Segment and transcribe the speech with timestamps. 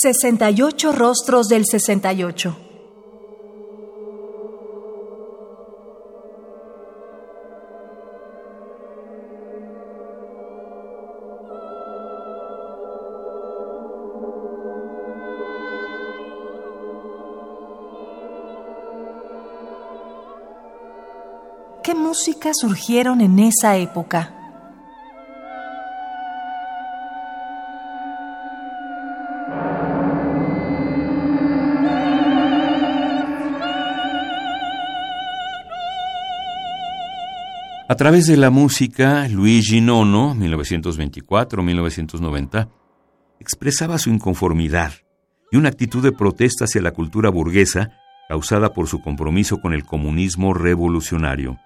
[0.00, 2.56] 68 rostros del 68.
[21.84, 24.43] ¿Qué música surgieron en esa época?
[37.86, 42.70] A través de la música, Luigi Nono, 1924-1990,
[43.40, 44.94] expresaba su inconformidad
[45.52, 47.90] y una actitud de protesta hacia la cultura burguesa
[48.30, 51.58] causada por su compromiso con el comunismo revolucionario.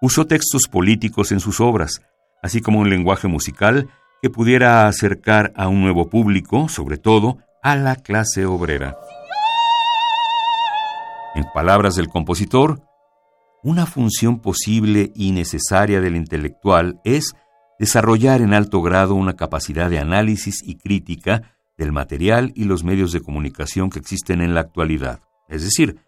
[0.00, 2.00] Usó textos políticos en sus obras,
[2.42, 3.90] así como un lenguaje musical
[4.22, 8.96] que pudiera acercar a un nuevo público, sobre todo a la clase obrera.
[11.34, 12.80] En palabras del compositor,
[13.64, 17.32] una función posible y necesaria del intelectual es
[17.78, 23.10] desarrollar en alto grado una capacidad de análisis y crítica del material y los medios
[23.10, 25.98] de comunicación que existen en la actualidad, es decir,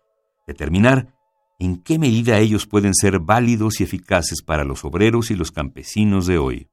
[0.47, 1.15] determinar
[1.59, 6.27] en qué medida ellos pueden ser válidos y eficaces para los obreros y los campesinos
[6.27, 6.69] de hoy.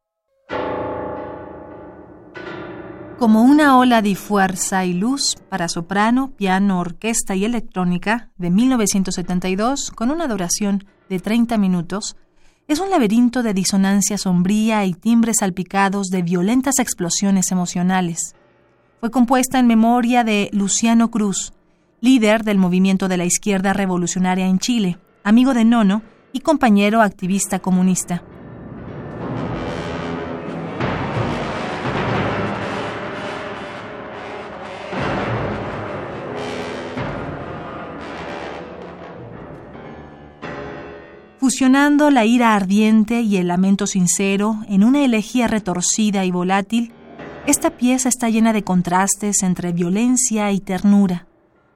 [3.24, 9.92] Como una ola de fuerza y luz para soprano, piano, orquesta y electrónica de 1972
[9.92, 12.18] con una duración de 30 minutos,
[12.68, 18.36] es un laberinto de disonancia sombría y timbres salpicados de violentas explosiones emocionales.
[19.00, 21.54] Fue compuesta en memoria de Luciano Cruz,
[22.02, 26.02] líder del movimiento de la izquierda revolucionaria en Chile, amigo de Nono
[26.34, 28.22] y compañero activista comunista.
[41.44, 46.94] Fusionando la ira ardiente y el lamento sincero en una elegía retorcida y volátil,
[47.46, 51.28] esta pieza está llena de contrastes entre violencia y ternura,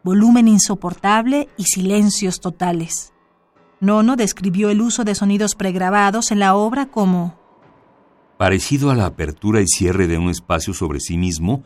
[0.05, 3.11] volumen insoportable y silencios totales.
[3.81, 7.37] Nono describió el uso de sonidos pregrabados en la obra como
[8.37, 11.65] parecido a la apertura y cierre de un espacio sobre sí mismo,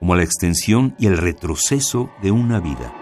[0.00, 2.92] como la extensión y el retroceso de una vida.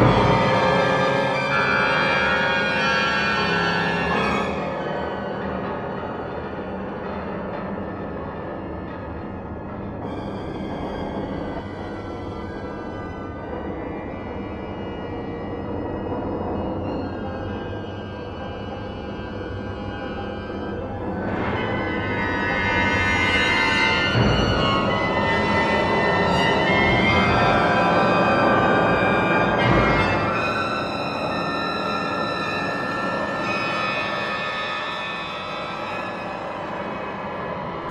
[0.00, 0.37] you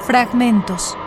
[0.08, 0.98] Fragmentos.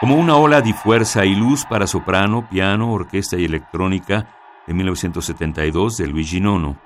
[0.00, 4.26] Como una ola de fuerza y luz para soprano, piano, orquesta y electrónica
[4.66, 6.80] de 1972 de Luigi Nono.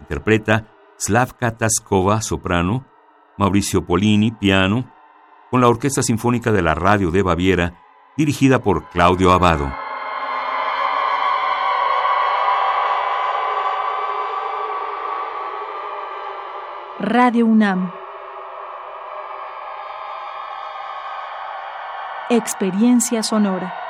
[0.00, 0.64] Interpreta
[0.98, 2.86] Slavka Taskova, soprano,
[3.36, 4.95] Mauricio Polini, piano,
[5.50, 7.74] con la Orquesta Sinfónica de la Radio de Baviera,
[8.16, 9.72] dirigida por Claudio Abado.
[16.98, 17.92] Radio UNAM.
[22.30, 23.85] Experiencia sonora.